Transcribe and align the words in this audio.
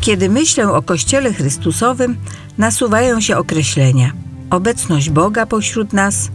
Kiedy 0.00 0.28
myślę 0.28 0.72
o 0.72 0.82
Kościele 0.82 1.32
Chrystusowym, 1.32 2.16
nasuwają 2.58 3.20
się 3.20 3.36
określenia: 3.36 4.12
obecność 4.50 5.10
Boga 5.10 5.46
pośród 5.46 5.92
nas, 5.92 6.30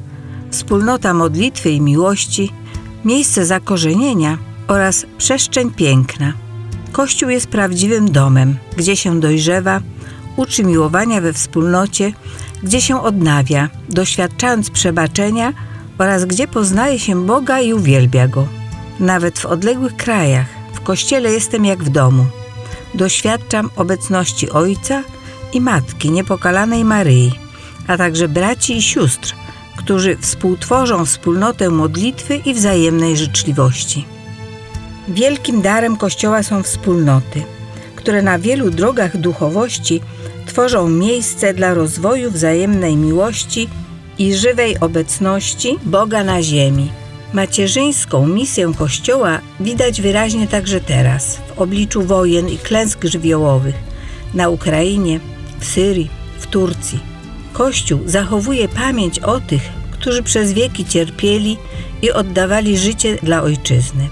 wspólnota 0.51 1.13
modlitwy 1.13 1.70
i 1.70 1.81
miłości, 1.81 2.51
miejsce 3.06 3.46
zakorzenienia 3.46 4.38
oraz 4.67 5.06
przestrzeń 5.17 5.71
piękna. 5.71 6.33
Kościół 6.92 7.29
jest 7.29 7.47
prawdziwym 7.47 8.12
domem, 8.12 8.57
gdzie 8.78 8.96
się 8.96 9.20
dojrzewa, 9.20 9.81
uczy 10.35 10.63
miłowania 10.63 11.21
we 11.21 11.34
wspólnocie, 11.34 12.13
gdzie 12.63 12.81
się 12.81 13.02
odnawia, 13.02 13.70
doświadczając 13.89 14.70
przebaczenia 14.70 15.53
oraz 15.97 16.25
gdzie 16.25 16.47
poznaje 16.47 16.99
się 16.99 17.25
Boga 17.25 17.59
i 17.59 17.73
uwielbia 17.73 18.27
Go. 18.27 18.47
Nawet 18.99 19.39
w 19.39 19.45
odległych 19.45 19.95
krajach, 19.95 20.47
w 20.73 20.79
Kościele 20.79 21.31
jestem 21.31 21.66
jak 21.66 21.84
w 21.84 21.89
domu. 21.89 22.25
Doświadczam 22.95 23.70
obecności 23.76 24.49
Ojca 24.49 25.04
i 25.54 25.62
Matki 25.62 26.12
Niepokalanej 26.12 26.85
Maryi, 26.85 27.31
a 27.88 27.98
także 27.98 28.27
braci 28.27 28.77
i 28.77 28.81
sióstr, 28.81 29.35
którzy 29.77 30.18
współtworzą 30.18 31.05
wspólnotę 31.05 31.70
modlitwy 31.70 32.35
i 32.35 32.54
wzajemnej 32.54 33.18
życzliwości. 33.18 34.05
Wielkim 35.08 35.62
darem 35.62 35.98
Kościoła 35.98 36.44
są 36.44 36.63
wspólnoty, 36.63 37.44
które 37.95 38.21
na 38.21 38.40
wielu 38.40 38.70
drogach 38.70 39.18
duchowości 39.18 40.02
tworzą 40.46 40.90
miejsce 40.90 41.54
dla 41.54 41.73
rozwoju 41.73 42.32
wzajemnej 42.32 42.98
miłości 42.98 43.70
i 44.18 44.34
żywej 44.34 44.80
obecności 44.80 45.77
Boga 45.84 46.23
na 46.23 46.43
ziemi. 46.43 46.90
Macierzyńską 47.35 48.27
misję 48.27 48.71
Kościoła 48.77 49.39
widać 49.59 50.01
wyraźnie 50.01 50.48
także 50.48 50.79
teraz, 50.79 51.37
w 51.37 51.59
obliczu 51.59 52.01
wojen 52.01 52.49
i 52.49 52.57
klęsk 52.57 53.04
żywiołowych 53.04 53.76
na 54.34 54.49
Ukrainie, 54.49 55.20
w 55.59 55.65
Syrii, 55.65 56.09
w 56.40 56.48
Turcji. 56.48 56.99
Kościół 57.54 57.99
zachowuje 58.05 58.68
pamięć 58.68 59.20
o 59.20 59.40
tych, 59.40 59.62
którzy 59.91 60.24
przez 60.24 60.54
wieki 60.54 60.85
cierpieli 60.85 61.57
i 62.01 62.12
oddawali 62.12 62.77
życie 62.77 63.18
dla 63.24 63.41
ojczyzny. 63.43 64.09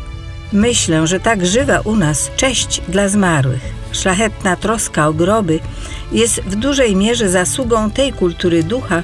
Myślę, 0.53 1.07
że 1.07 1.19
tak 1.19 1.45
żywa 1.45 1.79
u 1.79 1.95
nas 1.95 2.31
cześć 2.37 2.81
dla 2.87 3.09
zmarłych, 3.09 3.73
szlachetna 3.91 4.55
troska 4.55 5.07
o 5.07 5.13
groby 5.13 5.59
jest 6.11 6.41
w 6.41 6.55
dużej 6.55 6.95
mierze 6.95 7.29
zasługą 7.29 7.91
tej 7.91 8.13
kultury 8.13 8.63
ducha, 8.63 9.03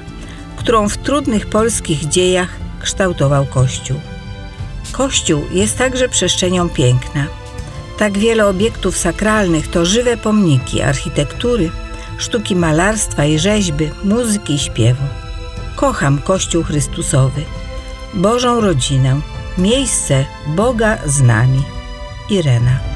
którą 0.56 0.88
w 0.88 0.96
trudnych 0.96 1.46
polskich 1.46 2.08
dziejach 2.08 2.56
kształtował 2.80 3.46
Kościół. 3.46 4.09
Kościół 4.92 5.42
jest 5.50 5.78
także 5.78 6.08
przestrzenią 6.08 6.68
piękna. 6.68 7.26
Tak 7.98 8.18
wiele 8.18 8.46
obiektów 8.46 8.96
sakralnych 8.96 9.68
to 9.68 9.86
żywe 9.86 10.16
pomniki 10.16 10.82
architektury, 10.82 11.70
sztuki 12.18 12.56
malarstwa 12.56 13.24
i 13.24 13.38
rzeźby, 13.38 13.90
muzyki 14.04 14.54
i 14.54 14.58
śpiewu. 14.58 15.04
Kocham 15.76 16.18
Kościół 16.18 16.62
Chrystusowy, 16.62 17.42
Bożą 18.14 18.60
rodzinę, 18.60 19.20
miejsce 19.58 20.24
Boga 20.46 20.98
z 21.06 21.20
nami. 21.20 21.62
Irena. 22.30 22.89